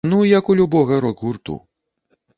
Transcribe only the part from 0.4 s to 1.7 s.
у любога рок-гурту.